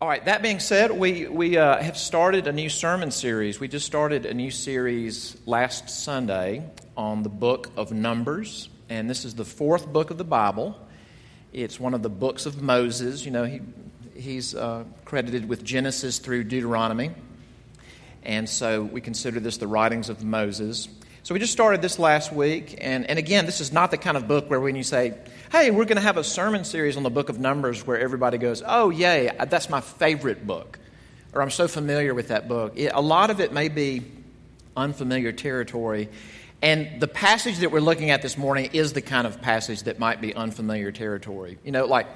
[0.00, 3.58] All right, that being said, we, we uh, have started a new sermon series.
[3.58, 6.62] We just started a new series last Sunday
[6.96, 10.78] on the book of Numbers, and this is the fourth book of the Bible.
[11.52, 13.24] It's one of the books of Moses.
[13.24, 13.60] You know, he,
[14.14, 17.10] he's uh, credited with Genesis through Deuteronomy,
[18.22, 20.86] and so we consider this the writings of Moses.
[21.28, 24.16] So we just started this last week, and, and again, this is not the kind
[24.16, 25.12] of book where when you say,
[25.52, 28.38] hey, we're going to have a sermon series on the book of Numbers where everybody
[28.38, 30.78] goes, oh, yay, that's my favorite book,
[31.34, 32.72] or I'm so familiar with that book.
[32.76, 34.10] It, a lot of it may be
[34.74, 36.08] unfamiliar territory.
[36.62, 39.98] And the passage that we're looking at this morning is the kind of passage that
[39.98, 41.58] might be unfamiliar territory.
[41.62, 42.06] You know, like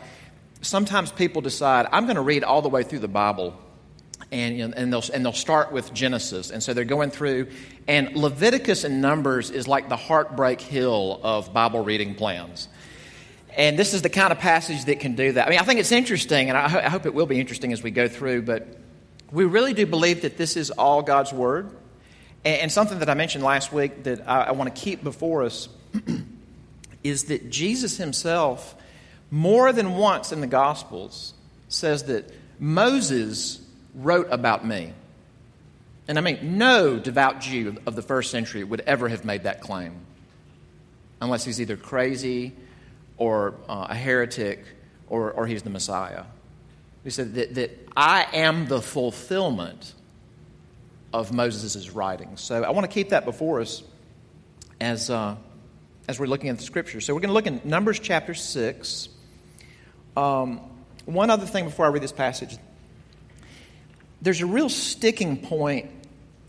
[0.62, 3.58] sometimes people decide, I'm going to read all the way through the Bible
[4.32, 6.50] and, and, they'll, and they'll start with Genesis.
[6.50, 7.48] And so they're going through,
[7.86, 12.68] and Leviticus and Numbers is like the heartbreak hill of Bible reading plans.
[13.54, 15.46] And this is the kind of passage that can do that.
[15.46, 17.72] I mean, I think it's interesting, and I, ho- I hope it will be interesting
[17.74, 18.66] as we go through, but
[19.30, 21.68] we really do believe that this is all God's Word.
[22.44, 25.42] And, and something that I mentioned last week that I, I want to keep before
[25.42, 25.68] us
[27.04, 28.74] is that Jesus himself,
[29.30, 31.34] more than once in the Gospels,
[31.68, 33.61] says that Moses
[33.94, 34.92] wrote about me.
[36.08, 39.60] And I mean, no devout Jew of the first century would ever have made that
[39.60, 39.94] claim
[41.20, 42.52] unless he's either crazy
[43.16, 44.64] or uh, a heretic
[45.06, 46.24] or, or he's the Messiah.
[47.04, 49.94] He said that, that I am the fulfillment
[51.12, 52.40] of Moses' writings.
[52.40, 53.82] So I want to keep that before us
[54.80, 55.36] as, uh,
[56.08, 57.04] as we're looking at the scriptures.
[57.04, 59.08] So we're going to look in Numbers chapter 6.
[60.16, 60.60] Um,
[61.04, 62.56] one other thing before I read this passage.
[64.22, 65.90] There's a real sticking point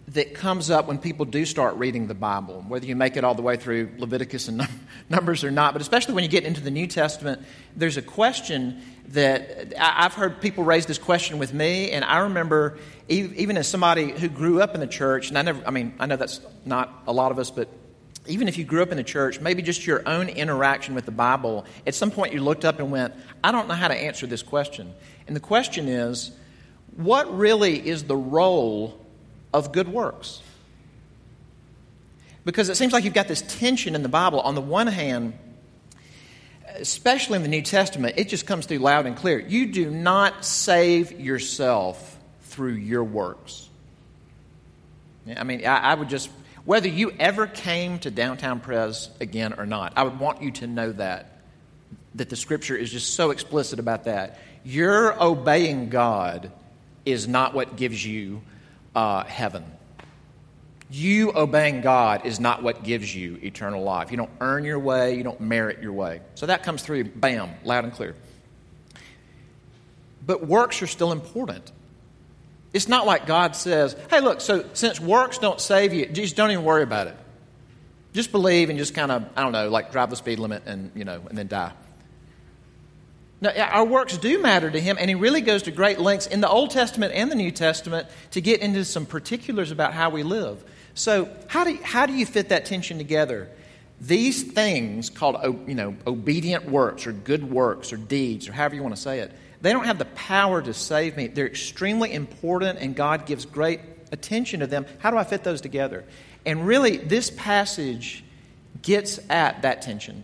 [0.10, 3.34] that comes up when people do start reading the Bible, whether you make it all
[3.34, 4.68] the way through Leviticus and
[5.10, 7.42] Numbers or not, but especially when you get into the New Testament,
[7.76, 12.78] there's a question that I've heard people raise this question with me, and I remember
[13.10, 16.06] even as somebody who grew up in the church, and I never, I mean, I
[16.06, 17.70] know that's not a lot of us, but
[18.28, 21.12] even if you grew up in the church, maybe just your own interaction with the
[21.12, 24.28] Bible, at some point you looked up and went, I don't know how to answer
[24.28, 24.94] this question.
[25.26, 26.32] And the question is,
[26.96, 29.00] what really is the role
[29.54, 30.42] of good works.
[32.46, 34.42] Because it seems like you've got this tension in the Bible.
[34.42, 35.34] On the one hand,
[36.76, 39.40] especially in the New Testament, it just comes through loud and clear.
[39.40, 43.70] You do not save yourself through your works.
[45.38, 46.30] I mean, I, would just,
[46.66, 50.68] whether you ever came to downtown Pres again or not, I would want you to
[50.68, 51.40] know that,
[52.16, 54.38] that the scripture is just so explicit about that.
[54.66, 56.52] You're obeying God
[57.06, 58.42] is not what gives you
[58.96, 59.64] uh, heaven.
[60.90, 64.12] You obeying God is not what gives you eternal life.
[64.12, 66.22] You don't earn your way, you don't merit your way.
[66.36, 68.16] So that comes through, bam, loud and clear.
[70.26, 71.72] But works are still important.
[72.74, 76.52] It's not like God says, hey, look, so since works don't save you, just don't
[76.52, 77.18] even worry about it.
[78.14, 80.92] Just believe and just kind of, I don't know, like drive the speed limit and,
[80.96, 81.72] you know, and then die.
[83.44, 86.40] Now, our works do matter to him, and he really goes to great lengths in
[86.40, 90.24] the Old Testament and the New Testament to get into some particulars about how we
[90.24, 90.64] live.
[90.94, 93.50] So, how do you, how do you fit that tension together?
[94.00, 95.36] These things called
[95.68, 99.20] you know, obedient works or good works or deeds or however you want to say
[99.20, 101.28] it, they don't have the power to save me.
[101.28, 103.82] They're extremely important, and God gives great
[104.14, 104.86] attention to them.
[105.00, 106.06] How do I fit those together?
[106.46, 108.24] And really, this passage
[108.82, 110.24] gets at that tension.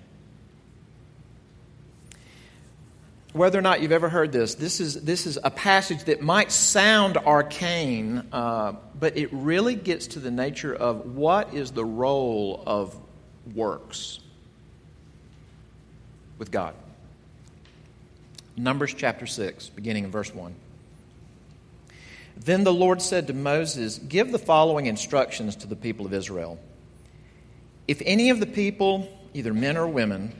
[3.34, 6.52] Whether or not you've ever heard this, this is, this is a passage that might
[6.52, 12.64] sound arcane, uh, but it really gets to the nature of what is the role
[12.66, 12.98] of
[13.54, 14.20] works
[16.40, 16.74] with God.
[18.58, 20.56] Numbers chapter 6, beginning in verse 1.
[22.36, 26.58] Then the Lord said to Moses, Give the following instructions to the people of Israel.
[27.88, 30.34] If any of the people, either men or women,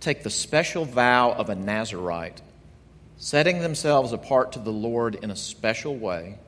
[0.00, 2.40] take the special vow of a Nazarite,
[3.18, 6.38] setting themselves apart to the Lord in a special way,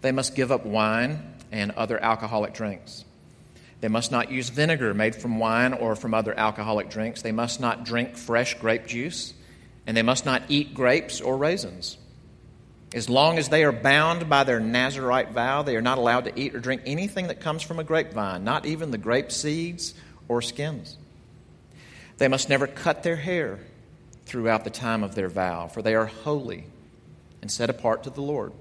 [0.00, 3.04] they must give up wine and other alcoholic drinks.
[3.80, 7.22] They must not use vinegar made from wine or from other alcoholic drinks.
[7.22, 9.34] They must not drink fresh grape juice,
[9.86, 11.96] and they must not eat grapes or raisins.
[12.92, 16.38] As long as they are bound by their Nazarite vow, they are not allowed to
[16.38, 19.94] eat or drink anything that comes from a grapevine, not even the grape seeds
[20.28, 20.96] or skins.
[22.20, 23.58] They must never cut their hair
[24.26, 26.66] throughout the time of their vow, for they are holy
[27.40, 28.52] and set apart to the Lord.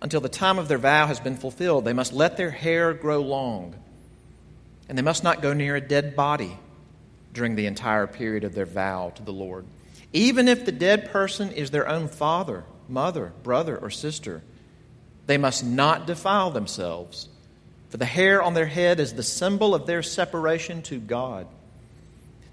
[0.00, 3.20] Until the time of their vow has been fulfilled, they must let their hair grow
[3.20, 3.74] long,
[4.88, 6.56] and they must not go near a dead body
[7.34, 9.66] during the entire period of their vow to the Lord.
[10.14, 14.42] Even if the dead person is their own father mother, brother, or sister.
[15.26, 17.28] They must not defile themselves,
[17.90, 21.46] for the hair on their head is the symbol of their separation to God.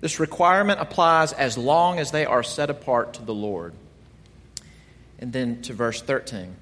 [0.04, 3.74] This requirement applies as long as they are set apart to the Lord.
[5.18, 6.58] And then to verse 13.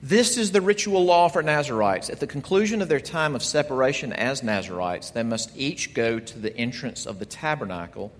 [0.00, 2.10] This is the ritual law for Nazarites.
[2.10, 6.38] At the conclusion of their time of separation as Nazarites, they must each go to
[6.38, 8.12] the entrance of the tabernacle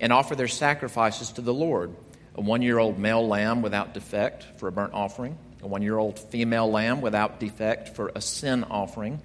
[0.00, 1.94] and offer their sacrifices to the Lord
[2.34, 5.98] a one year old male lamb without defect for a burnt offering, a one year
[5.98, 9.20] old female lamb without defect for a sin offering,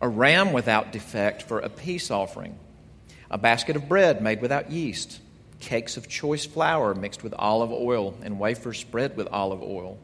[0.00, 2.58] a ram without defect for a peace offering,
[3.32, 5.20] a basket of bread made without yeast,
[5.58, 9.98] cakes of choice flour mixed with olive oil, and wafers spread with olive oil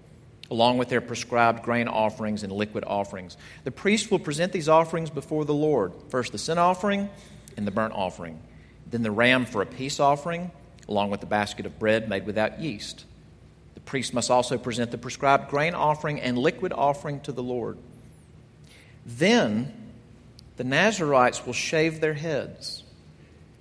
[0.50, 3.36] along with their prescribed grain offerings and liquid offerings.
[3.64, 7.10] The priest will present these offerings before the Lord first the sin offering
[7.56, 8.40] and the burnt offering,
[8.86, 10.50] then the ram for a peace offering,
[10.88, 13.04] along with the basket of bread made without yeast.
[13.74, 17.76] The priest must also present the prescribed grain offering and liquid offering to the Lord.
[19.04, 19.72] Then
[20.56, 22.84] the Nazarites will shave their heads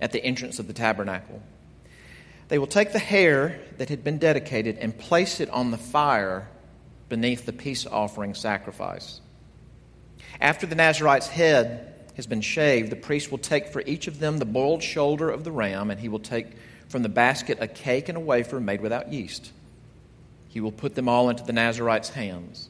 [0.00, 1.42] at the entrance of the tabernacle.
[2.48, 6.48] They will take the hair that had been dedicated and place it on the fire
[7.08, 9.20] beneath the peace offering sacrifice.
[10.40, 14.38] After the Nazarite's head has been shaved, the priest will take for each of them
[14.38, 16.46] the boiled shoulder of the ram, and he will take
[16.88, 19.52] from the basket a cake and a wafer made without yeast.
[20.48, 22.68] He will put them all into the Nazarite's hands.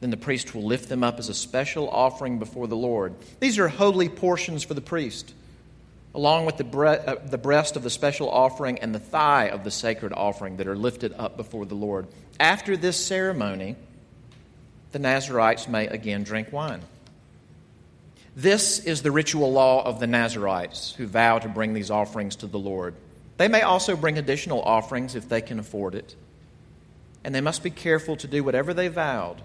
[0.00, 3.14] Then the priest will lift them up as a special offering before the Lord.
[3.38, 5.32] These are holy portions for the priest,
[6.14, 9.64] along with the, bre- uh, the breast of the special offering and the thigh of
[9.64, 12.06] the sacred offering that are lifted up before the Lord.
[12.38, 13.76] After this ceremony,
[14.92, 16.82] the Nazarites may again drink wine.
[18.36, 22.46] This is the ritual law of the Nazarites who vow to bring these offerings to
[22.46, 22.94] the Lord.
[23.36, 26.14] They may also bring additional offerings if they can afford it.
[27.24, 29.42] And they must be careful to do whatever they vowed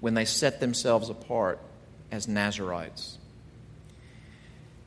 [0.00, 1.60] when they set themselves apart
[2.10, 3.18] as Nazarites.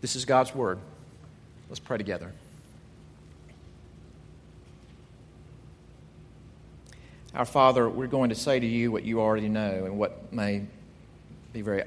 [0.01, 0.79] This is God's word.
[1.67, 2.31] Let's pray together.
[7.33, 10.65] Our Father, we're going to say to you what you already know and what may
[11.51, 11.83] be very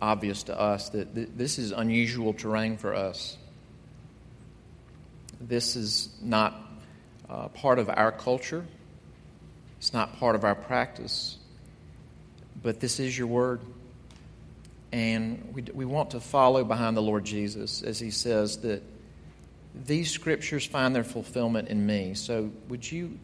[0.00, 3.36] obvious to us that th- this is unusual terrain for us.
[5.40, 6.54] This is not
[7.28, 8.64] uh, part of our culture,
[9.78, 11.38] it's not part of our practice,
[12.62, 13.60] but this is your word.
[14.92, 18.82] And we, we want to follow behind the Lord Jesus as he says that
[19.74, 22.14] these scriptures find their fulfillment in me.
[22.14, 23.18] So, would you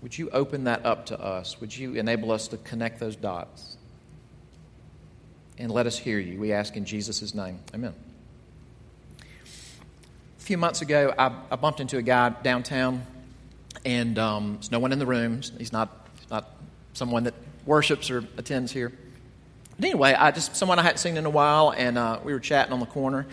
[0.00, 1.60] would you open that up to us?
[1.60, 3.76] Would you enable us to connect those dots?
[5.58, 6.38] And let us hear you.
[6.38, 7.58] We ask in Jesus' name.
[7.74, 7.94] Amen.
[9.20, 13.02] A few months ago, I, I bumped into a guy downtown,
[13.84, 15.40] and um, there's no one in the room.
[15.58, 16.48] He's not, not
[16.92, 17.34] someone that
[17.66, 18.92] worships or attends here.
[19.78, 22.40] But anyway, I just someone I hadn't seen in a while, and uh, we were
[22.40, 23.26] chatting on the corner.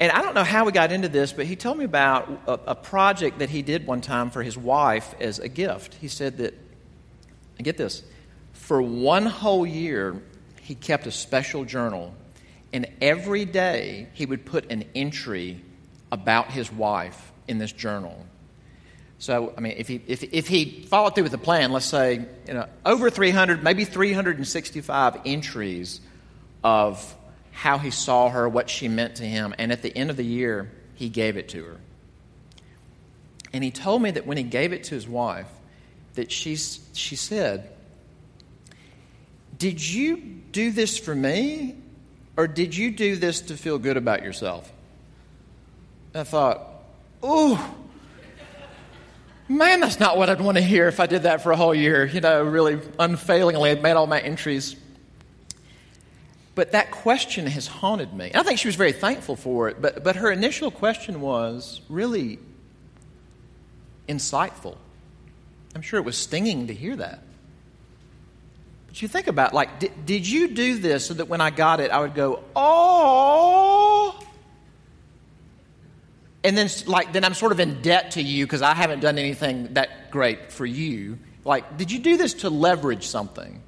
[0.00, 2.52] And I don't know how we got into this, but he told me about a,
[2.68, 5.94] a, project that he did one time for his wife as a gift.
[5.94, 6.54] He said that,
[7.60, 8.04] get this,
[8.52, 10.22] for one whole year,
[10.60, 12.14] he kept a special journal,
[12.72, 15.60] and every day he would put an entry
[16.12, 18.24] about his wife in this journal.
[19.18, 22.24] So, I mean, if he, if, if he followed through with the plan, let's say,
[22.46, 26.00] you know, over 300, maybe 365 entries
[26.62, 27.16] of
[27.50, 29.54] how he saw her, what she meant to him.
[29.58, 31.76] And at the end of the year, he gave it to her.
[33.52, 35.48] And he told me that when he gave it to his wife,
[36.14, 37.70] that she, she said,
[39.56, 40.16] Did you
[40.52, 41.76] do this for me?
[42.36, 44.72] Or did you do this to feel good about yourself?
[46.14, 46.60] I thought,
[47.24, 47.58] ooh,
[49.48, 51.74] man, that's not what I'd want to hear if I did that for a whole
[51.74, 52.04] year.
[52.04, 54.76] You know, really unfailingly, I'd made all my entries
[56.58, 58.32] but that question has haunted me.
[58.34, 62.40] I think she was very thankful for it, but, but her initial question was really
[64.08, 64.76] insightful.
[65.76, 67.22] I'm sure it was stinging to hear that.
[68.88, 71.78] But you think about, like, did, did you do this so that when I got
[71.78, 74.18] it, I would go, oh,
[76.44, 79.18] and then like then I'm sort of in debt to you because I haven't done
[79.18, 81.18] anything that great for you.
[81.44, 83.62] Like, did you do this to leverage something,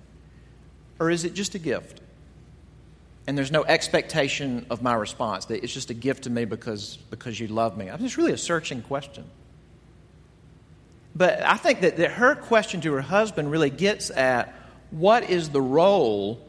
[0.99, 2.01] or is it just a gift?
[3.31, 5.45] and there's no expectation of my response.
[5.45, 7.89] That It's just a gift to me because, because you love me.
[7.89, 9.25] It's really a searching question.
[11.15, 14.53] But I think that, that her question to her husband really gets at
[14.91, 16.45] what is the role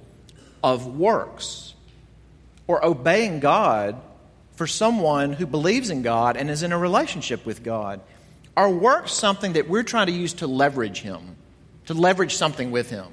[0.63, 1.75] of works
[2.65, 4.01] or obeying God
[4.61, 7.99] for someone who believes in God and is in a relationship with God?
[8.55, 11.35] Are works something that we're trying to use to leverage Him,
[11.87, 13.07] to leverage something with Him?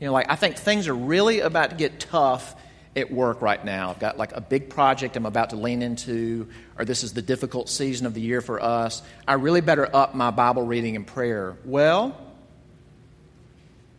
[0.00, 2.56] You know, like I think things are really about to get tough
[2.96, 3.90] at work right now.
[3.90, 6.48] I've got like a big project I'm about to lean into,
[6.78, 9.02] or this is the difficult season of the year for us.
[9.28, 11.58] I really better up my Bible reading and prayer.
[11.66, 12.18] Well,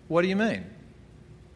[0.08, 0.66] what do you mean?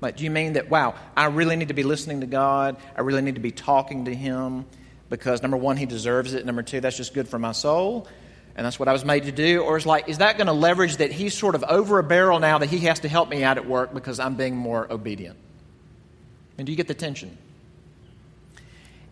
[0.01, 2.77] Like, do you mean that, wow, I really need to be listening to God?
[2.95, 4.65] I really need to be talking to Him
[5.09, 6.45] because, number one, He deserves it.
[6.45, 8.07] Number two, that's just good for my soul.
[8.57, 9.61] And that's what I was made to do.
[9.61, 12.39] Or is like, is that going to leverage that He's sort of over a barrel
[12.39, 15.37] now that He has to help me out at work because I'm being more obedient?
[16.57, 17.37] And do you get the tension?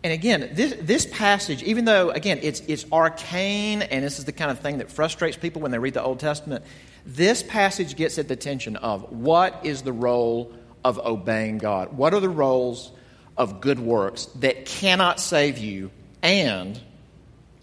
[0.02, 4.32] And again, this, this passage, even though, again, it's, it's arcane and this is the
[4.32, 6.62] kind of thing that frustrates people when they read the Old Testament,
[7.06, 10.52] this passage gets at the tension of what is the role
[10.84, 11.96] of obeying God?
[11.96, 12.92] What are the roles
[13.36, 15.90] of good works that cannot save you
[16.22, 16.78] and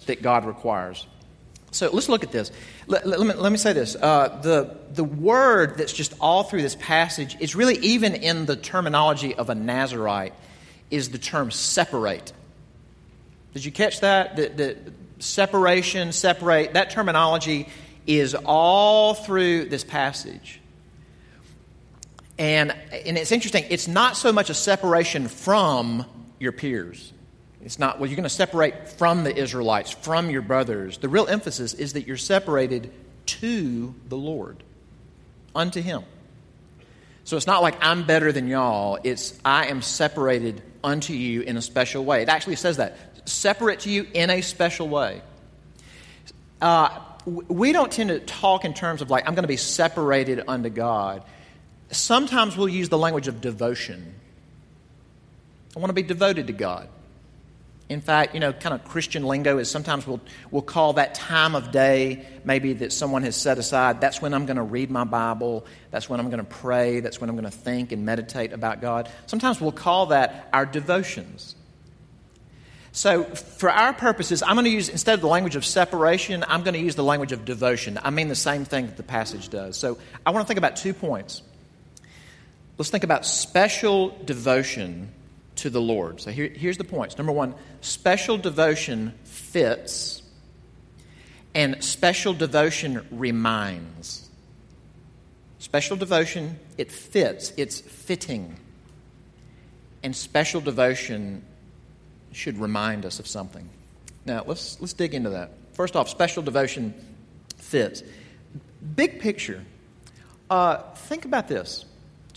[0.08, 1.06] that God requires?
[1.72, 2.52] So let's look at this.
[2.88, 3.96] Let, let, me, let me, say this.
[3.96, 8.58] Uh, the, the word that's just all through this passage, it's really even in the
[8.58, 10.34] terminology of a Nazarite,
[10.90, 12.34] is the term separate.
[13.54, 14.36] Did you catch that?
[14.36, 14.78] The, the
[15.20, 17.70] separation, separate, that terminology
[18.06, 20.61] is all through this passage.
[22.38, 26.06] And, and it's interesting, it's not so much a separation from
[26.40, 27.14] your peers.
[27.64, 30.98] It's not, well, you're going to separate from the Israelites, from your brothers.
[30.98, 32.92] The real emphasis is that you're separated
[33.28, 34.64] to the Lord,
[35.56, 36.04] unto Him.
[37.24, 38.98] So it's not like I'm better than y'all.
[39.04, 42.24] It's I am separated unto you in a special way.
[42.24, 45.22] It actually says that separate to you in a special way.
[46.60, 50.44] Uh, we don't tend to talk in terms of like, I'm going to be separated
[50.48, 51.24] unto God.
[51.92, 54.16] Sometimes we'll use the language of devotion.
[55.76, 56.88] I want to be devoted to God.
[57.90, 61.56] In fact, you know, kind of Christian lingo is sometimes we'll, we'll call that time
[61.56, 64.00] of day, maybe that someone has set aside.
[64.00, 65.66] That's when I'm going to read my Bible.
[65.92, 67.02] That's when I'm going to pray.
[67.02, 69.10] That's when I'm going to think and meditate about God.
[69.26, 71.56] Sometimes we'll call that our devotions.
[72.94, 76.64] So, for our purposes, I'm going to use, instead of the language of separation, I'm
[76.64, 78.00] going to use the language of devotion.
[78.02, 79.78] I mean the same thing that the passage does.
[79.78, 81.42] So, I want to think about two points.
[82.82, 85.12] Let's think about special devotion
[85.58, 86.20] to the Lord.
[86.20, 87.16] So, here, here's the points.
[87.16, 90.24] Number one, special devotion fits,
[91.54, 94.28] and special devotion reminds.
[95.60, 98.58] Special devotion, it fits, it's fitting.
[100.02, 101.44] And special devotion
[102.32, 103.70] should remind us of something.
[104.26, 105.52] Now, let's, let's dig into that.
[105.74, 106.96] First off, special devotion
[107.58, 108.02] fits.
[108.96, 109.64] Big picture,
[110.50, 111.86] uh, think about this.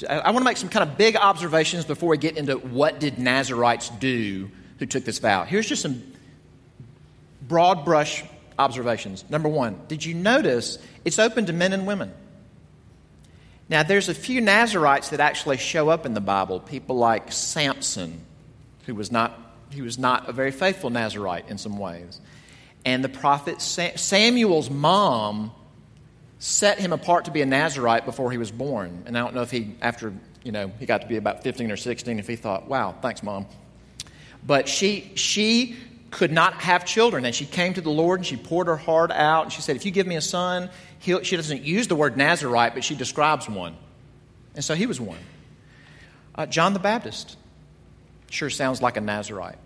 [0.09, 3.19] I want to make some kind of big observations before we get into what did
[3.19, 5.45] Nazarites do who took this vow.
[5.45, 6.03] Here's just some
[7.43, 8.25] broad brush
[8.59, 9.25] observations.
[9.31, 12.13] Number one, did you notice it's open to men and women?
[13.69, 16.61] Now, there's a few Nazarites that actually show up in the Bible.
[16.61, 18.21] People like Samson,
[18.87, 22.21] who was not he was not a very faithful Nazarite in some ways.
[22.85, 25.51] And the prophet Samuel's mom
[26.45, 29.05] set him apart to be a Nazarite before he was born.
[29.07, 31.71] And I don't know if he, after, you know, he got to be about 15
[31.71, 33.47] or 16, if he thought, wow, thanks, mom.
[34.47, 35.75] But she, she
[36.11, 37.25] could not have children.
[37.25, 39.45] And she came to the Lord and she poured her heart out.
[39.45, 42.19] And she said, if you give me a son, he'll, she doesn't use the word
[42.19, 43.75] Nazarite, but she describes one.
[44.55, 45.19] And so he was one.
[46.35, 47.39] Uh, John the Baptist
[48.29, 49.59] Sure sounds like a Nazarite.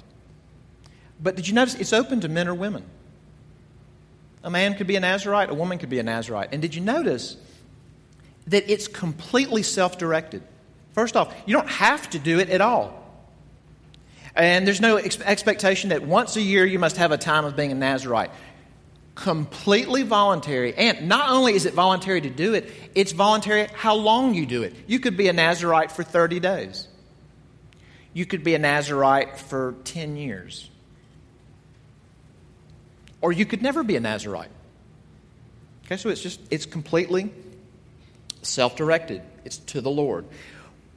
[1.20, 2.84] But did you notice it's open to men or women?
[4.42, 6.50] A man could be a Nazarite, a woman could be a Nazarite.
[6.52, 7.36] And did you notice
[8.46, 10.42] that it's completely self directed?
[10.92, 12.94] First off, you don't have to do it at all.
[14.34, 17.56] And there's no ex- expectation that once a year you must have a time of
[17.56, 18.30] being a Nazarite.
[19.14, 20.74] Completely voluntary.
[20.74, 24.62] And not only is it voluntary to do it, it's voluntary how long you do
[24.62, 24.74] it.
[24.86, 26.88] You could be a Nazarite for 30 days
[28.18, 30.68] you could be a Nazarite for 10 years.
[33.20, 34.50] Or you could never be a Nazarite.
[35.84, 37.30] Okay, so it's just, it's completely
[38.42, 40.24] self directed, it's to the Lord.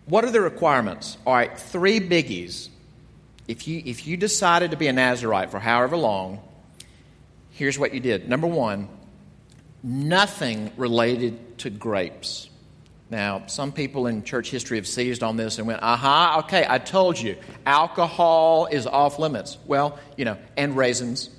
[0.06, 1.18] What are the requirements?
[1.26, 2.70] All right, three biggies.
[3.48, 6.40] If you, if you decided to be a Nazarite for however long,
[7.52, 8.28] here's what you did.
[8.28, 8.88] Number one,
[9.84, 12.50] nothing related to grapes.
[13.10, 16.78] Now, some people in church history have seized on this and went, aha, okay, I
[16.78, 17.36] told you,
[17.66, 19.58] alcohol is off limits.
[19.66, 21.30] Well, you know, and raisins.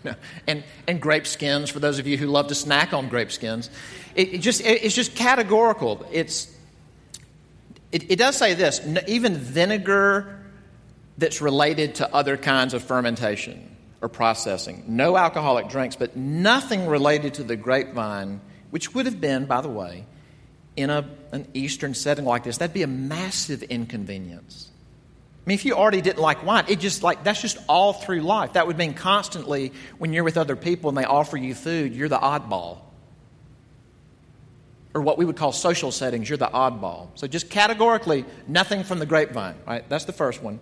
[0.10, 0.14] know,
[0.46, 3.70] and, and grape skins, for those of you who love to snack on grape skins.
[4.14, 6.06] It, it just, it, it's just categorical.
[6.10, 6.54] It's,
[7.92, 10.40] it, it does say this even vinegar
[11.18, 13.66] that's related to other kinds of fermentation.
[14.00, 18.40] or processing, no alcoholic drinks, but nothing related to the grapevine,
[18.70, 20.06] which would have been, by the way,
[20.76, 24.70] in a, an Eastern setting like this, that'd be a massive inconvenience.
[25.50, 28.52] Mean, if you already didn't like wine, it just like that's just all through life.
[28.52, 32.08] That would mean constantly when you're with other people and they offer you food, you're
[32.08, 32.78] the oddball.
[34.94, 37.08] Or what we would call social settings, you're the oddball.
[37.16, 39.82] So just categorically, nothing from the grapevine, right?
[39.88, 40.60] That's the first one.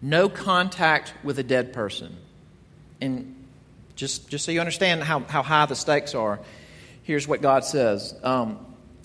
[0.00, 2.16] No contact with a dead person.
[3.02, 3.36] And
[3.96, 6.40] just, just so you understand how, how high the stakes are,
[7.02, 8.14] here's what God says.
[8.22, 8.64] Um,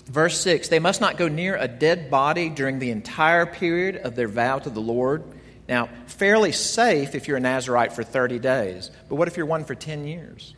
[0.10, 4.16] verse 6 They must not go near a dead body during the entire period of
[4.16, 5.24] their vow to the Lord.
[5.68, 9.66] Now, fairly safe if you're a Nazarite for 30 days, but what if you're one
[9.66, 10.56] for 10 years?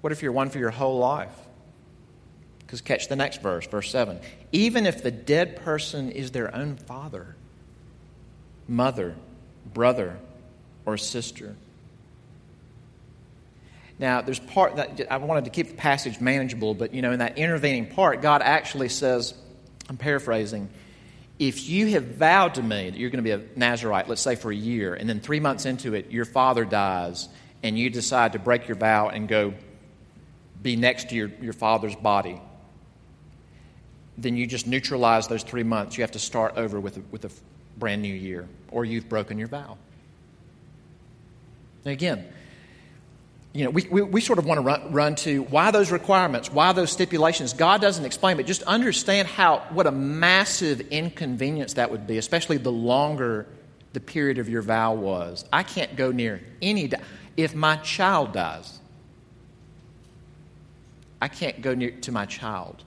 [0.00, 1.34] What if you're one for your whole life?
[2.60, 4.20] Because catch the next verse, verse 7.
[4.52, 7.34] Even if the dead person is their own father,
[8.68, 9.16] mother,
[9.74, 10.18] brother,
[10.86, 11.56] or sister.
[14.00, 17.18] Now, there's part that I wanted to keep the passage manageable, but you know, in
[17.18, 19.34] that intervening part, God actually says,
[19.90, 20.70] I'm paraphrasing,
[21.38, 24.36] if you have vowed to me that you're going to be a Nazarite, let's say
[24.36, 27.28] for a year, and then three months into it, your father dies,
[27.62, 29.52] and you decide to break your vow and go
[30.62, 32.40] be next to your, your father's body,
[34.16, 35.98] then you just neutralize those three months.
[35.98, 37.30] You have to start over with a, with a
[37.76, 39.76] brand new year, or you've broken your vow.
[41.84, 42.26] And again,
[43.52, 46.52] you know, we, we, we, sort of want to run, run to why those requirements,
[46.52, 47.52] why those stipulations.
[47.52, 52.58] God doesn't explain, but just understand how, what a massive inconvenience that would be, especially
[52.58, 53.46] the longer
[53.92, 55.44] the period of your vow was.
[55.52, 57.00] I can't go near any, di-
[57.36, 58.78] if my child dies,
[61.20, 62.84] I can't go near to my child.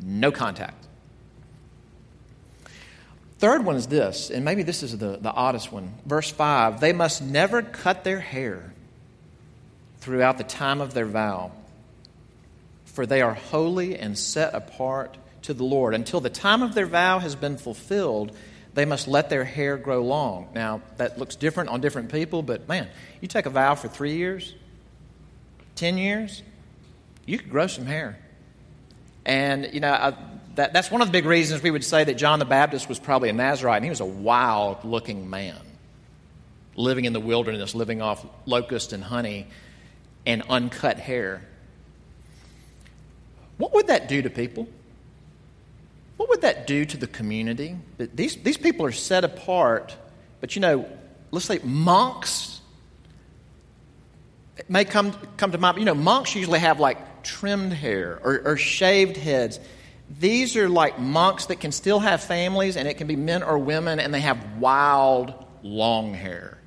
[0.00, 0.86] No contact.
[3.38, 5.94] Third one is this, and maybe this is the, the oddest one.
[6.06, 8.72] Verse 5 They must never cut their hair
[10.06, 11.50] throughout the time of their vow,
[12.84, 15.94] for they are holy and set apart to the Lord.
[15.94, 18.30] Until the time of their vow has been fulfilled,
[18.74, 20.50] they must let their hair grow long.
[20.54, 22.86] Now, that looks different on different people, but man,
[23.20, 24.54] you take a vow for three years,
[25.74, 26.40] 10 years,
[27.26, 28.16] you could grow some hair.
[29.24, 30.14] And, you know, I,
[30.54, 33.00] that, that's one of the big reasons we would say that John the Baptist was
[33.00, 35.58] probably a Nazarite, and he was a wild looking man,
[36.76, 39.48] living in the wilderness, living off locust and honey
[40.26, 41.42] and uncut hair.
[43.58, 44.68] What would that do to people?
[46.16, 47.76] What would that do to the community?
[47.98, 49.96] These, these people are set apart,
[50.40, 50.86] but you know,
[51.30, 52.56] let's say monks
[54.56, 55.78] it may come, come to mind.
[55.78, 59.60] You know, monks usually have like trimmed hair or, or shaved heads.
[60.18, 63.58] These are like monks that can still have families, and it can be men or
[63.58, 66.58] women, and they have wild, long hair.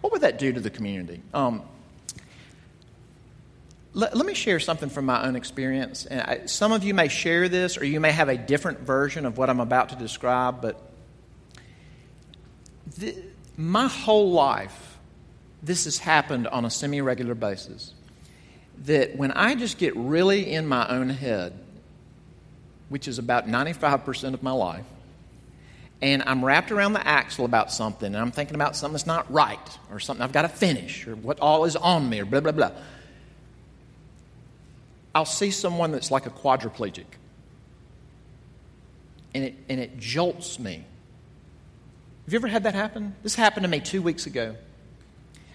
[0.00, 1.20] What would that do to the community?
[1.34, 1.62] Um,
[3.92, 6.06] let, let, me share something from my own experience.
[6.06, 9.26] And I, some of you may share this, or you may have a different version
[9.26, 10.80] of what I'm about to describe, but
[12.98, 13.16] the,
[13.56, 14.98] my whole life,
[15.62, 17.94] this has happened on a semi regular basis.
[18.84, 21.52] That when I just get really in my own head,
[22.88, 24.86] which is about 95% of my life,
[26.00, 29.30] and I'm wrapped around the axle about something, and I'm thinking about something that's not
[29.30, 29.58] right,
[29.90, 32.52] or something I've got to finish, or what all is on me, or blah, blah,
[32.52, 32.70] blah
[35.14, 37.06] I'll see someone that's like a quadriplegic,
[39.34, 40.84] and it, and it jolts me.
[42.24, 43.14] Have you ever had that happen?
[43.22, 44.54] This happened to me two weeks ago.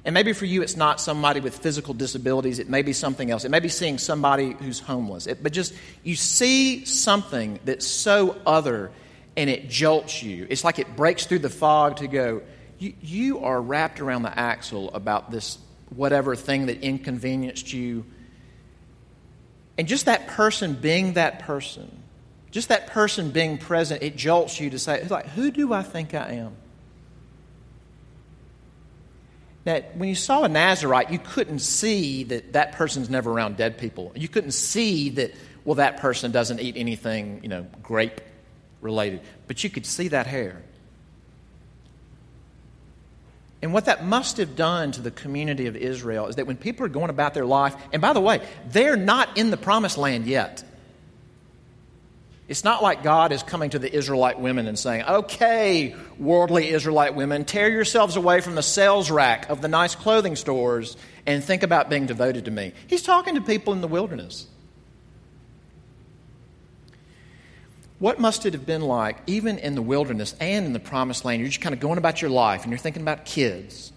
[0.04, 2.60] And maybe for you, it's not somebody with physical disabilities.
[2.60, 3.44] It may be something else.
[3.44, 5.26] It may be seeing somebody who's homeless.
[5.26, 8.92] It, but just, you see something that's so other
[9.36, 10.46] and it jolts you.
[10.50, 12.44] It's like it breaks through the fog to go,
[12.78, 15.58] you, you are wrapped around the axle about this
[15.90, 18.06] whatever thing that inconvenienced you
[19.78, 21.92] and just that person being that person,
[22.52, 26.14] just that person being present, it jolts you to say, like, who do I think
[26.14, 26.56] I am?
[29.66, 33.78] That when you saw a Nazarite, you couldn't see that that person's never around dead
[33.78, 34.12] people.
[34.16, 35.34] You couldn't see that,
[35.66, 38.22] well, that person doesn't eat anything, you know, grape
[38.80, 39.22] related.
[39.48, 40.62] But you could see that hair.
[43.66, 46.86] And what that must have done to the community of Israel is that when people
[46.86, 50.28] are going about their life, and by the way, they're not in the promised land
[50.28, 50.64] yet.
[52.48, 57.16] It's not like God is coming to the Israelite women and saying, okay, worldly Israelite
[57.16, 61.64] women, tear yourselves away from the sales rack of the nice clothing stores and think
[61.64, 62.72] about being devoted to me.
[62.86, 64.46] He's talking to people in the wilderness.
[68.00, 71.40] What must it have been like, even in the wilderness and in the promised land?
[71.40, 73.92] You're just kind of going about your life and you're thinking about kids,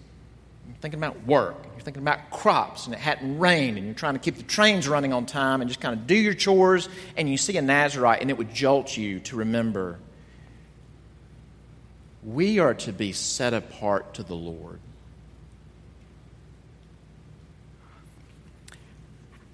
[0.67, 4.13] you're thinking about work, you're thinking about crops, and it hadn't rained, and you're trying
[4.13, 7.29] to keep the trains running on time and just kind of do your chores, and
[7.29, 9.99] you see a Nazarite, and it would jolt you to remember
[12.23, 14.79] we are to be set apart to the Lord.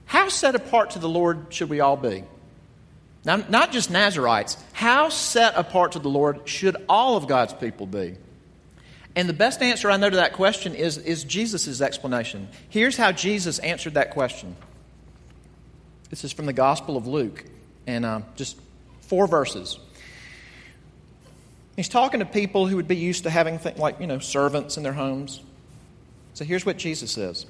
[0.06, 2.24] How set apart to the Lord should we all be?
[3.26, 7.88] Now, not just Nazarites, how set apart to the Lord should all of God's people
[7.88, 8.16] be?
[9.16, 12.48] And the best answer I know to that question is, is Jesus' explanation.
[12.70, 14.56] Here's how Jesus answered that question.
[16.10, 17.44] This is from the Gospel of Luke,
[17.88, 18.58] and uh, just
[19.02, 19.80] four verses.
[21.76, 24.78] He's talking to people who would be used to having things like, you know, servants
[24.78, 25.42] in their homes.
[26.36, 27.48] So here's what Jesus says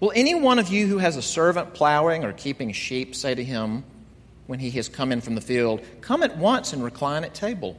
[0.00, 3.44] Will any one of you who has a servant plowing or keeping sheep say to
[3.44, 3.84] him,
[4.46, 7.76] when he has come in from the field, Come at once and recline at table?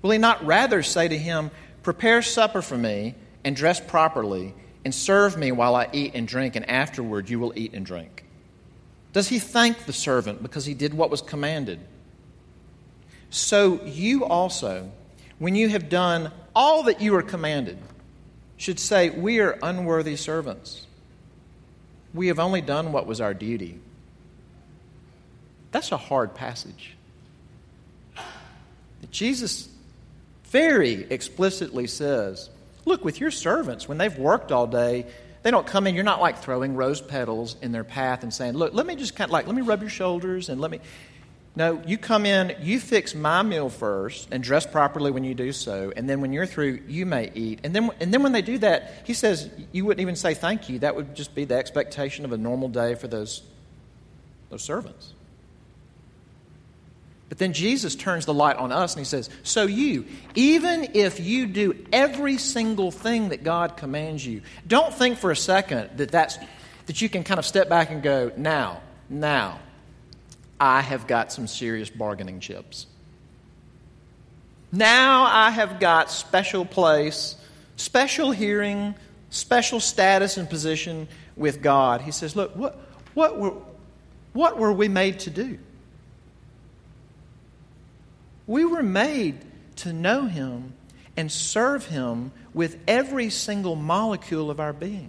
[0.00, 1.50] Will he not rather say to him,
[1.82, 6.56] Prepare supper for me and dress properly and serve me while I eat and drink,
[6.56, 8.24] and afterward you will eat and drink?
[9.12, 11.80] Does he thank the servant because he did what was commanded?
[13.30, 14.90] So you also,
[15.38, 17.78] when you have done all that you are commanded,
[18.56, 20.86] should say, We are unworthy servants.
[22.14, 23.80] We have only done what was our duty.
[25.72, 26.94] That's a hard passage.
[29.10, 29.68] Jesus
[30.44, 32.50] very explicitly says,
[32.84, 35.06] Look, with your servants, when they've worked all day,
[35.42, 38.54] they don't come in, you're not like throwing rose petals in their path and saying,
[38.54, 40.80] Look, let me just kind of like, let me rub your shoulders and let me.
[41.54, 45.52] No, you come in, you fix my meal first and dress properly when you do
[45.52, 47.60] so, and then when you're through, you may eat.
[47.62, 50.70] And then, and then when they do that, he says you wouldn't even say thank
[50.70, 50.78] you.
[50.78, 53.42] That would just be the expectation of a normal day for those,
[54.48, 55.12] those servants.
[57.32, 61.18] But then Jesus turns the light on us and he says, So you, even if
[61.18, 66.10] you do every single thing that God commands you, don't think for a second that,
[66.10, 66.36] that's,
[66.84, 69.60] that you can kind of step back and go, Now, now,
[70.60, 72.84] I have got some serious bargaining chips.
[74.70, 77.36] Now I have got special place,
[77.76, 78.94] special hearing,
[79.30, 82.02] special status and position with God.
[82.02, 82.78] He says, Look, what,
[83.14, 83.54] what, were,
[84.34, 85.58] what were we made to do?
[88.52, 89.38] We were made
[89.76, 90.74] to know Him
[91.16, 95.08] and serve Him with every single molecule of our being.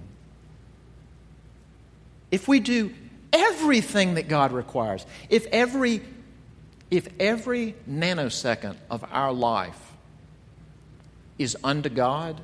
[2.31, 2.93] If we do
[3.33, 6.01] everything that God requires, if every,
[6.89, 9.91] if every nanosecond of our life
[11.37, 12.39] is unto God,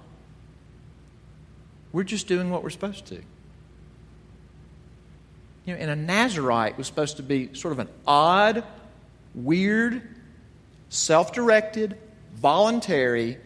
[1.94, 3.16] we're just doing what we're supposed to.
[5.64, 8.66] You know, and a Nazarite was supposed to be sort of an odd,
[9.34, 10.02] weird,
[10.90, 11.98] self directed,
[12.36, 13.38] voluntary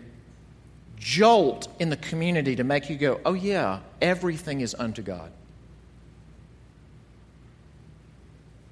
[0.98, 5.32] jolt in the community to make you go, oh, yeah, everything is unto God.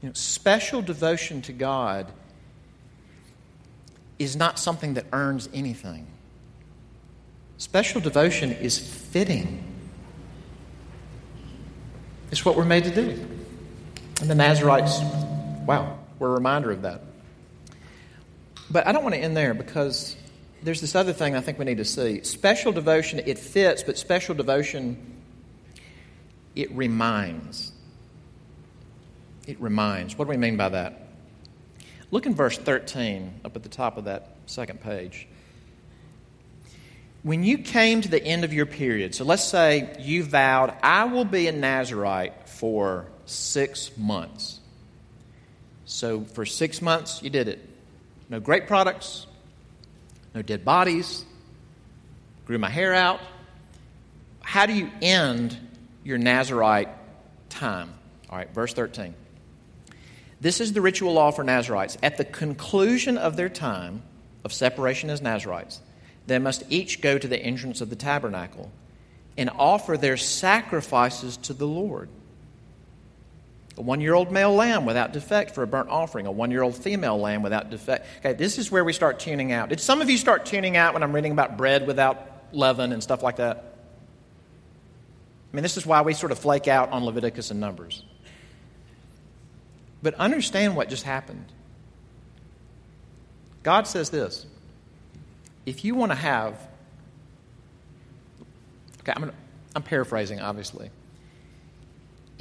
[0.01, 2.11] You know, special devotion to God
[4.17, 6.07] is not something that earns anything.
[7.57, 9.63] Special devotion is fitting.
[12.31, 13.27] It's what we're made to do.
[14.21, 14.99] And the Nazarites,
[15.67, 17.01] wow, we're a reminder of that.
[18.71, 20.15] But I don't want to end there because
[20.63, 22.23] there's this other thing I think we need to see.
[22.23, 25.21] Special devotion, it fits, but special devotion,
[26.55, 27.73] it reminds.
[29.45, 30.17] It reminds.
[30.17, 31.09] What do we mean by that?
[32.11, 35.27] Look in verse 13, up at the top of that second page.
[37.23, 41.05] When you came to the end of your period, so let's say you vowed, I
[41.05, 44.59] will be a Nazarite for six months.
[45.85, 47.70] So for six months, you did it
[48.31, 49.27] no great products,
[50.33, 51.25] no dead bodies,
[52.45, 53.19] grew my hair out.
[54.39, 55.57] How do you end
[56.05, 56.87] your Nazarite
[57.49, 57.93] time?
[58.29, 59.13] All right, verse 13.
[60.39, 61.97] This is the ritual law for Nazarites.
[62.01, 64.01] At the conclusion of their time
[64.45, 65.81] of separation as Nazarites,
[66.25, 68.71] they must each go to the entrance of the tabernacle
[69.37, 72.07] and offer their sacrifices to the Lord
[73.81, 76.61] a one year old male lamb without defect for a burnt offering, a one year
[76.61, 78.05] old female lamb without defect.
[78.19, 79.69] Okay, this is where we start tuning out.
[79.69, 83.01] Did some of you start tuning out when I'm reading about bread without leaven and
[83.01, 83.57] stuff like that?
[85.51, 88.03] I mean, this is why we sort of flake out on Leviticus and Numbers.
[90.03, 91.45] But understand what just happened.
[93.63, 94.45] God says this
[95.65, 96.53] if you want to have,
[98.99, 99.33] okay, I'm, gonna,
[99.75, 100.91] I'm paraphrasing, obviously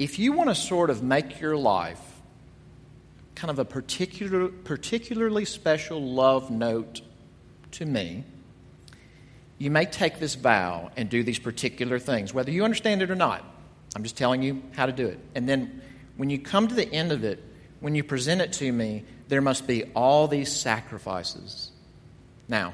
[0.01, 1.99] if you want to sort of make your life
[3.35, 7.01] kind of a particular, particularly special love note
[7.73, 8.23] to me,
[9.59, 13.15] you may take this vow and do these particular things, whether you understand it or
[13.15, 13.45] not.
[13.95, 15.19] I'm just telling you how to do it.
[15.35, 15.83] And then
[16.17, 17.43] when you come to the end of it,
[17.79, 21.69] when you present it to me, there must be all these sacrifices.
[22.47, 22.73] Now,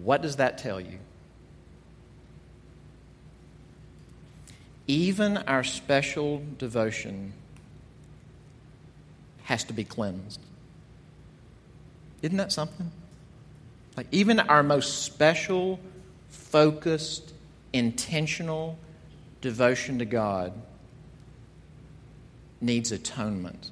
[0.00, 1.00] what does that tell you?
[4.90, 7.32] Even our special devotion
[9.44, 10.40] has to be cleansed.
[12.22, 12.90] Isn't that something?
[13.96, 15.78] Like, even our most special,
[16.28, 17.32] focused,
[17.72, 18.78] intentional
[19.40, 20.52] devotion to God
[22.60, 23.70] needs atonement.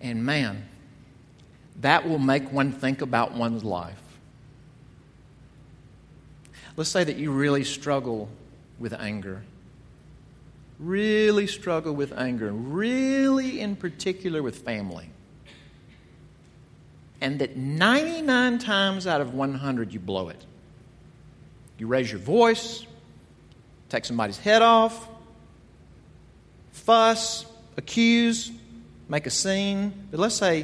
[0.00, 0.68] And man,
[1.80, 4.00] that will make one think about one's life.
[6.76, 8.28] Let's say that you really struggle
[8.80, 9.42] with anger.
[10.80, 15.10] Really struggle with anger, really in particular with family.
[17.20, 20.42] And that 99 times out of 100 you blow it.
[21.78, 22.86] You raise your voice,
[23.90, 25.06] take somebody's head off,
[26.72, 27.44] fuss,
[27.76, 28.50] accuse,
[29.08, 29.92] make a scene.
[30.10, 30.62] But let's say,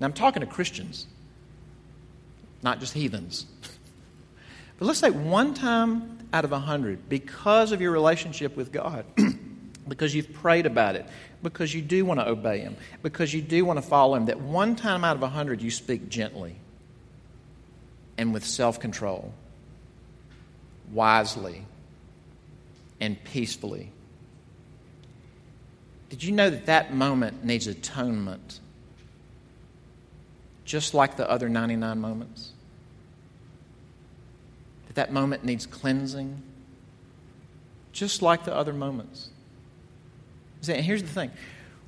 [0.00, 1.06] now I'm talking to Christians,
[2.62, 3.46] not just heathens.
[4.80, 9.04] But let's say one time out of a hundred, because of your relationship with God,
[9.88, 11.06] because you've prayed about it,
[11.42, 14.40] because you do want to obey Him, because you do want to follow Him, that
[14.40, 16.56] one time out of a hundred you speak gently
[18.16, 19.34] and with self control,
[20.92, 21.66] wisely,
[23.00, 23.90] and peacefully.
[26.08, 28.60] Did you know that that moment needs atonement?
[30.64, 32.52] Just like the other 99 moments?
[34.90, 36.42] That that moment needs cleansing?
[37.92, 39.30] Just like the other moments.
[40.62, 41.30] See, here's the thing.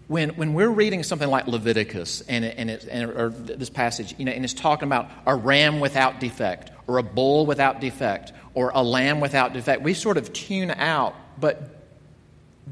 [0.06, 4.24] When, when we're reading something like Leviticus and, and, it, and or this passage, you
[4.24, 8.70] know, and it's talking about a ram without defect, or a bull without defect, or
[8.72, 11.16] a lamb without defect, we sort of tune out.
[11.40, 11.60] But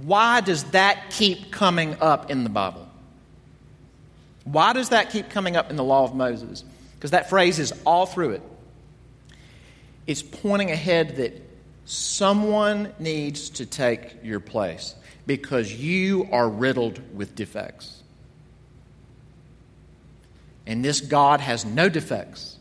[0.03, 2.87] why does that keep coming up in the Bible?
[4.45, 6.63] Why does that keep coming up in the law of Moses?
[6.95, 8.43] Because that phrase is all through it.
[10.11, 11.41] It's pointing ahead that
[11.85, 18.03] someone needs to take your place because you are riddled with defects.
[20.67, 22.59] And this God has no defects.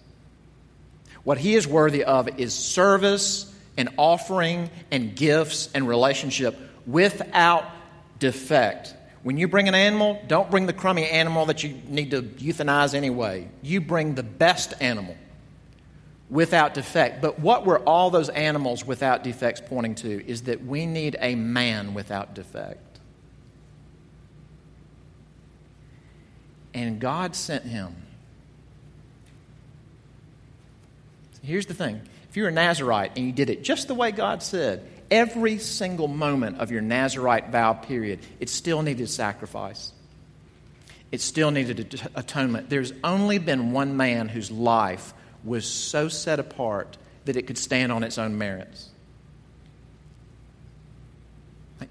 [1.24, 7.66] What he is worthy of is service and offering and gifts and relationship without
[8.20, 8.94] defect.
[9.24, 12.94] When you bring an animal, don't bring the crummy animal that you need to euthanize
[12.94, 13.48] anyway.
[13.64, 15.18] You bring the best animal
[16.30, 17.22] without defect.
[17.22, 21.36] But what were all those animals without defects pointing to is that we need a
[21.36, 23.00] man without defect.
[26.74, 27.96] And God sent him.
[31.42, 34.44] Here's the thing if you're a Nazarite and you did it just the way God
[34.44, 39.92] said, every single moment of your Nazarite vow period, it still needed sacrifice.
[41.12, 42.70] It still needed atonement.
[42.70, 47.92] There's only been one man whose life was so set apart that it could stand
[47.92, 48.90] on its own merits.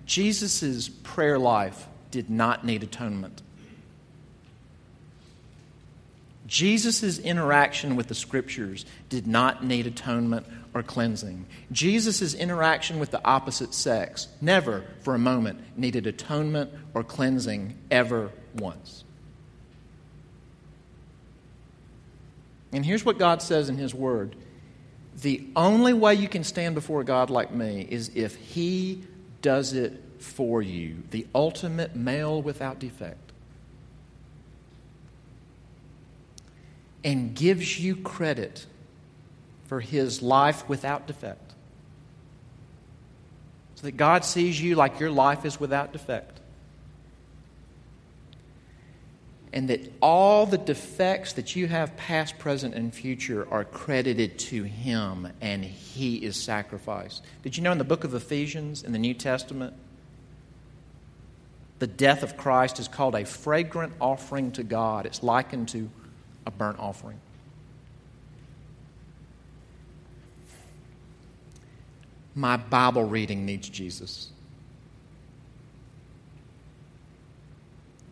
[0.04, 3.42] Jesus' prayer life did not need atonement.
[6.46, 11.46] Jesus' interaction with the scriptures did not need atonement or cleansing.
[11.70, 18.30] Jesus' interaction with the opposite sex never, for a moment, needed atonement or cleansing ever
[18.54, 19.04] once.
[22.72, 24.36] And here's what God says in His Word
[25.22, 29.04] The only way you can stand before God like me is if He
[29.42, 33.32] does it for you, the ultimate male without defect.
[37.04, 38.66] And gives you credit
[39.68, 41.52] for his life without defect.
[43.76, 46.37] So that God sees you like your life is without defect.
[49.52, 54.62] And that all the defects that you have, past, present, and future, are credited to
[54.64, 57.24] Him and He is sacrificed.
[57.42, 59.74] Did you know in the book of Ephesians in the New Testament,
[61.78, 65.06] the death of Christ is called a fragrant offering to God?
[65.06, 65.88] It's likened to
[66.46, 67.20] a burnt offering.
[72.34, 74.30] My Bible reading needs Jesus.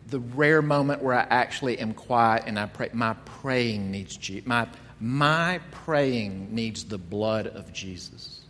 [0.09, 4.47] The rare moment where I actually am quiet and I pray, my praying needs Jesus.
[4.47, 4.69] My,
[5.01, 8.40] my praying needs the blood of Jesus.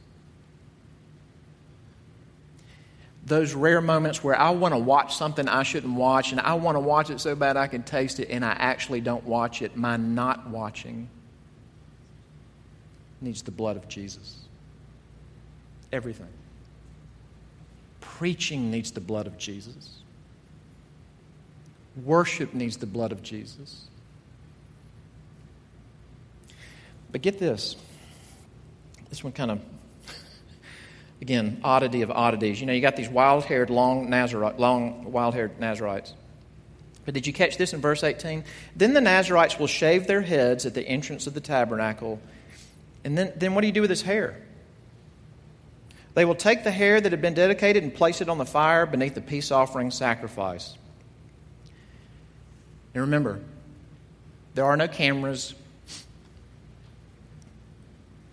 [3.27, 6.77] those rare moments where I want to watch something I shouldn't watch, and I want
[6.77, 9.77] to watch it so bad I can taste it, and I actually don't watch it,
[9.77, 11.09] my not watching
[13.21, 14.37] needs the blood of Jesus.
[15.93, 16.29] Everything.
[18.01, 20.03] Preaching needs the blood of Jesus.
[22.05, 23.87] Worship needs the blood of Jesus.
[27.11, 27.77] But get this.
[29.09, 29.61] This one kind of,
[31.23, 32.61] again, oddity of oddities.
[32.61, 36.13] You know, you got these wild haired, long, Nazarite, long wild haired Nazarites.
[37.07, 38.45] But did you catch this in verse 18?
[38.75, 42.21] Then the Nazarites will shave their heads at the entrance of the tabernacle.
[43.05, 44.43] And then, then what do you do with his hair?
[46.15, 48.87] They will take the hair that had been dedicated and place it on the fire
[48.87, 50.77] beneath the peace offering sacrifice.
[52.97, 53.41] And remember,
[54.55, 55.55] there are no cameras,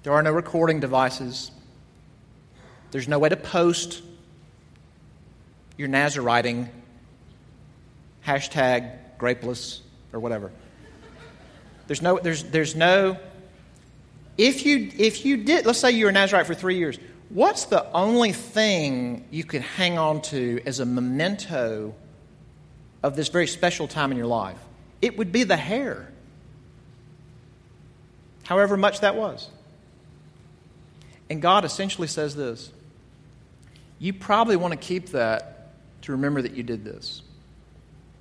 [0.03, 1.51] there are no recording devices,
[2.91, 4.01] there's no way to post
[5.75, 6.69] your Nazariting,
[8.25, 9.81] hashtag grapeless,
[10.13, 10.49] or whatever.
[11.87, 13.17] There's no, there's, there's no,
[14.37, 16.97] if you, if you did, let's say you were a Nazarite for three years,
[17.27, 21.93] what's the only thing you could hang on to as a memento
[23.03, 24.57] of this very special time in your life?
[25.01, 26.07] It would be the hair,
[28.43, 29.49] however much that was.
[31.29, 32.71] And God essentially says this
[33.99, 37.21] You probably want to keep that to remember that you did this,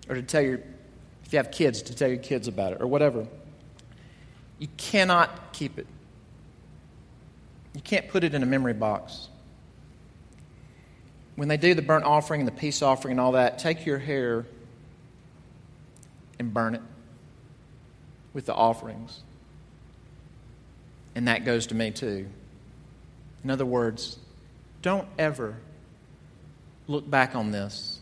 [0.09, 0.61] or to tell your,
[1.25, 3.27] if you have kids, to tell your kids about it, or whatever.
[4.59, 5.87] You cannot keep it.
[7.75, 9.29] You can't put it in a memory box.
[11.37, 13.99] When they do the burnt offering and the peace offering and all that, take your
[13.99, 14.47] hair
[16.43, 16.83] and burn it
[18.35, 19.23] with the offerings.
[21.15, 22.27] And that goes to me too.
[23.45, 24.19] In other words,
[24.83, 25.55] don't ever
[26.89, 28.01] look back on this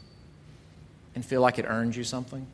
[1.14, 2.46] and feel like it earned you something.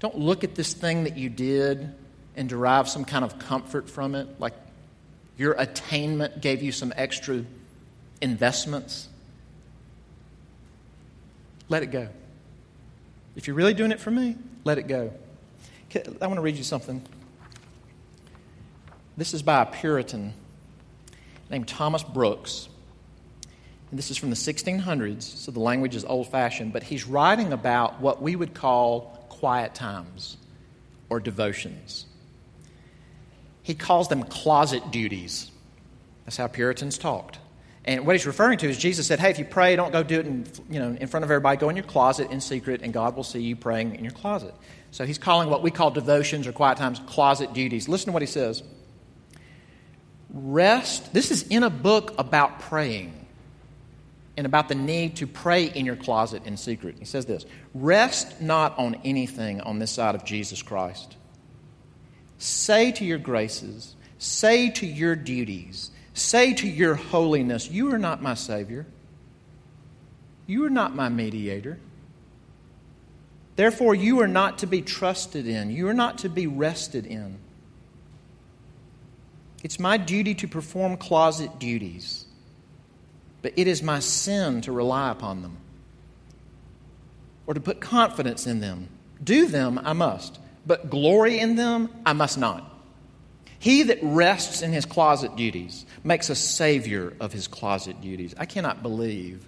[0.00, 1.94] Don't look at this thing that you did
[2.34, 4.54] and derive some kind of comfort from it, like
[5.36, 7.44] your attainment gave you some extra
[8.20, 9.08] investments.
[11.68, 12.08] Let it go.
[13.34, 15.12] If you're really doing it for me, let it go.
[16.20, 17.02] I want to read you something.
[19.16, 20.34] This is by a Puritan
[21.50, 22.68] named Thomas Brooks.
[23.90, 27.52] And this is from the 1600s, so the language is old fashioned, but he's writing
[27.52, 30.38] about what we would call quiet times
[31.10, 32.06] or devotions.
[33.62, 35.50] He calls them closet duties.
[36.24, 37.38] That's how Puritans talked.
[37.84, 40.20] And what he's referring to is Jesus said, "Hey, if you pray, don't go do
[40.20, 41.56] it in, you know, in front of everybody.
[41.56, 44.54] Go in your closet in secret, and God will see you praying in your closet."
[44.92, 47.88] So he's calling what we call devotions or quiet times closet duties.
[47.88, 48.62] Listen to what he says.
[50.30, 51.12] Rest.
[51.12, 53.22] This is in a book about praying
[54.36, 56.96] and about the need to pray in your closet in secret.
[56.98, 61.16] He says this Rest not on anything on this side of Jesus Christ.
[62.38, 65.90] Say to your graces, say to your duties,
[66.22, 68.86] say to your holiness, You are not my Savior.
[70.46, 71.78] You are not my mediator.
[73.56, 75.70] Therefore, you are not to be trusted in.
[75.70, 77.38] You are not to be rested in.
[79.62, 82.24] It's my duty to perform closet duties,
[83.42, 85.58] but it is my sin to rely upon them
[87.46, 88.88] or to put confidence in them.
[89.22, 92.68] Do them, I must but glory in them I must not.
[93.62, 98.34] He that rests in his closet duties makes a savior of his closet duties.
[98.36, 99.46] I cannot believe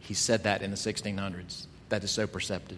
[0.00, 1.64] he said that in the 1600s.
[1.88, 2.76] That is so perceptive.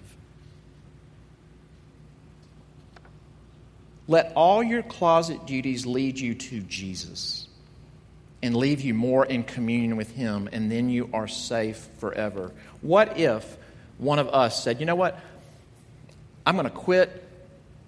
[4.06, 7.48] Let all your closet duties lead you to Jesus
[8.40, 12.52] and leave you more in communion with Him, and then you are safe forever.
[12.82, 13.56] What if
[13.98, 15.18] one of us said, You know what?
[16.46, 17.20] I'm going to quit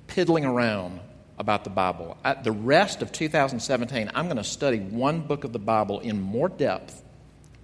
[0.08, 0.98] piddling around
[1.38, 2.16] about the Bible.
[2.24, 6.20] At the rest of 2017, I'm going to study one book of the Bible in
[6.20, 7.02] more depth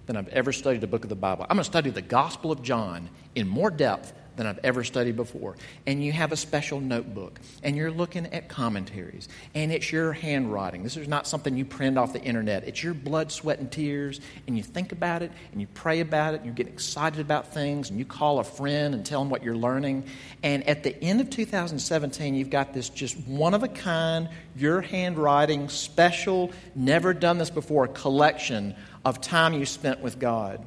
[0.05, 1.45] than I've ever studied a book of the Bible.
[1.49, 5.15] I'm going to study the Gospel of John in more depth than I've ever studied
[5.15, 5.55] before.
[5.85, 10.83] And you have a special notebook, and you're looking at commentaries, and it's your handwriting.
[10.83, 12.67] This is not something you print off the internet.
[12.67, 16.33] It's your blood, sweat, and tears, and you think about it, and you pray about
[16.33, 19.29] it, and you get excited about things, and you call a friend and tell them
[19.29, 20.05] what you're learning.
[20.41, 24.81] And at the end of 2017, you've got this just one of a kind, your
[24.81, 30.65] handwriting, special, never done this before collection of time you spent with God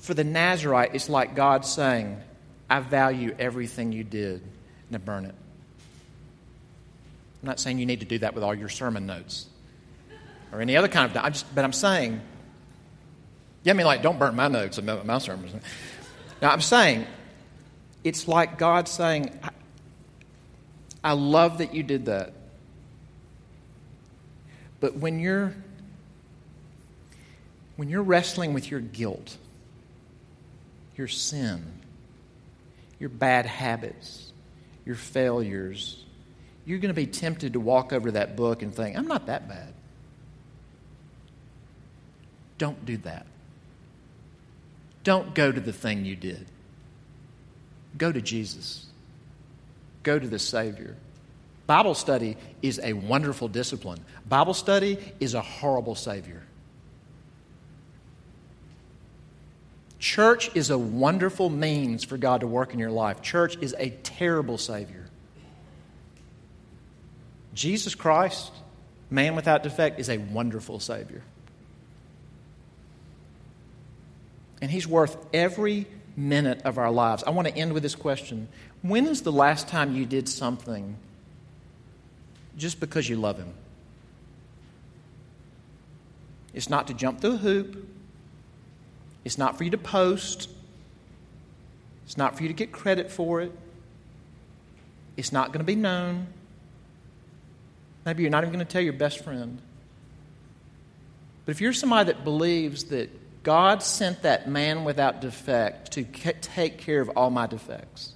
[0.00, 2.18] for the Nazarite, it's like God saying,
[2.68, 4.42] I value everything you did.
[4.90, 5.34] Now burn it.
[7.42, 9.46] I'm not saying you need to do that with all your sermon notes.
[10.52, 11.16] or any other kind of.
[11.16, 12.20] I'm just, but I'm saying,
[13.62, 15.52] yeah, I mean, like, don't burn my notes about my sermons.
[16.42, 17.06] Now, I'm saying,
[18.02, 19.50] it's like God saying, I,
[21.04, 22.32] I love that you did that.
[24.80, 25.54] But when you're
[27.76, 29.36] when you're wrestling with your guilt,
[31.00, 31.64] your sin,
[32.98, 34.32] your bad habits,
[34.84, 36.04] your failures,
[36.66, 39.48] you're going to be tempted to walk over that book and think, I'm not that
[39.48, 39.72] bad.
[42.58, 43.24] Don't do that.
[45.02, 46.46] Don't go to the thing you did.
[47.96, 48.84] Go to Jesus.
[50.02, 50.96] Go to the Savior.
[51.66, 54.00] Bible study is a wonderful discipline.
[54.28, 56.42] Bible study is a horrible Savior.
[60.00, 63.20] Church is a wonderful means for God to work in your life.
[63.20, 65.04] Church is a terrible Savior.
[67.52, 68.50] Jesus Christ,
[69.10, 71.22] man without defect, is a wonderful Savior.
[74.62, 75.86] And He's worth every
[76.16, 77.22] minute of our lives.
[77.24, 78.48] I want to end with this question
[78.80, 80.96] When is the last time you did something
[82.56, 83.52] just because you love Him?
[86.54, 87.86] It's not to jump through a hoop.
[89.24, 90.48] It's not for you to post.
[92.06, 93.52] It's not for you to get credit for it.
[95.16, 96.26] It's not going to be known.
[98.04, 99.60] Maybe you're not even going to tell your best friend.
[101.44, 103.10] But if you're somebody that believes that
[103.42, 108.14] God sent that man without defect to take care of all my defects,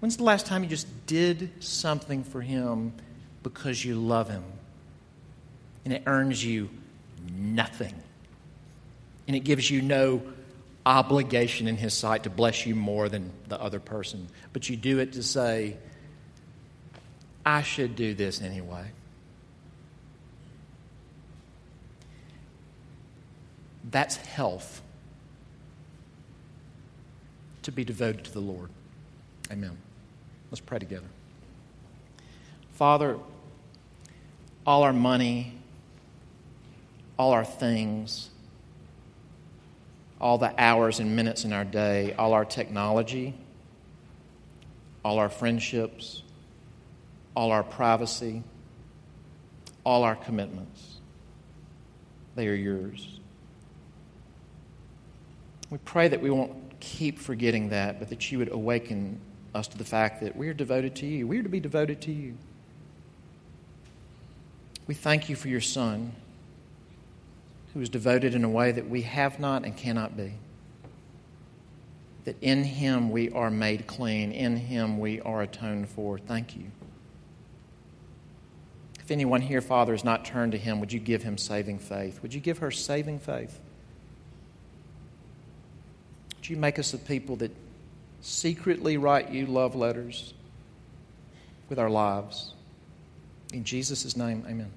[0.00, 2.92] when's the last time you just did something for him
[3.42, 4.44] because you love him
[5.84, 6.68] and it earns you
[7.32, 7.94] nothing?
[9.26, 10.22] And it gives you no
[10.84, 14.28] obligation in His sight to bless you more than the other person.
[14.52, 15.76] But you do it to say,
[17.44, 18.86] I should do this anyway.
[23.90, 24.82] That's health
[27.62, 28.70] to be devoted to the Lord.
[29.50, 29.76] Amen.
[30.50, 31.06] Let's pray together.
[32.72, 33.18] Father,
[34.66, 35.54] all our money,
[37.18, 38.30] all our things,
[40.20, 43.34] all the hours and minutes in our day, all our technology,
[45.04, 46.22] all our friendships,
[47.34, 48.42] all our privacy,
[49.84, 50.96] all our commitments.
[52.34, 53.20] They are yours.
[55.70, 59.20] We pray that we won't keep forgetting that, but that you would awaken
[59.54, 61.26] us to the fact that we are devoted to you.
[61.26, 62.36] We are to be devoted to you.
[64.86, 66.12] We thank you for your Son
[67.76, 70.32] who is devoted in a way that we have not and cannot be.
[72.24, 76.16] That in him we are made clean, in him we are atoned for.
[76.16, 76.70] Thank you.
[78.98, 82.22] If anyone here, Father, has not turned to him, would you give him saving faith?
[82.22, 83.60] Would you give her saving faith?
[86.36, 87.54] Would you make us a people that
[88.22, 90.32] secretly write you love letters
[91.68, 92.54] with our lives?
[93.52, 94.70] In Jesus' name, amen.